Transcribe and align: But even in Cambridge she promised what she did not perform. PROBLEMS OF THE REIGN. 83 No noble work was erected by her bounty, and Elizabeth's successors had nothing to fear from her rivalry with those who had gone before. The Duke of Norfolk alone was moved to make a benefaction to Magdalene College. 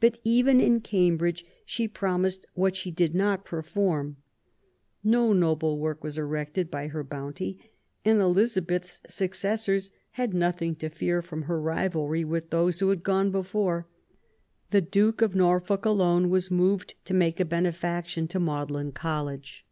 But 0.00 0.18
even 0.24 0.60
in 0.60 0.80
Cambridge 0.80 1.46
she 1.64 1.86
promised 1.86 2.46
what 2.54 2.74
she 2.74 2.90
did 2.90 3.14
not 3.14 3.44
perform. 3.44 4.16
PROBLEMS 5.04 5.04
OF 5.04 5.04
THE 5.04 5.06
REIGN. 5.12 5.26
83 5.34 5.38
No 5.38 5.46
noble 5.46 5.78
work 5.78 6.02
was 6.02 6.18
erected 6.18 6.68
by 6.68 6.88
her 6.88 7.04
bounty, 7.04 7.70
and 8.04 8.20
Elizabeth's 8.20 9.00
successors 9.08 9.92
had 10.18 10.34
nothing 10.34 10.74
to 10.74 10.88
fear 10.88 11.22
from 11.22 11.42
her 11.42 11.60
rivalry 11.60 12.24
with 12.24 12.50
those 12.50 12.80
who 12.80 12.88
had 12.88 13.04
gone 13.04 13.30
before. 13.30 13.86
The 14.72 14.80
Duke 14.80 15.22
of 15.22 15.36
Norfolk 15.36 15.84
alone 15.84 16.28
was 16.28 16.50
moved 16.50 16.96
to 17.04 17.14
make 17.14 17.38
a 17.38 17.44
benefaction 17.44 18.26
to 18.26 18.40
Magdalene 18.40 18.90
College. 18.90 19.64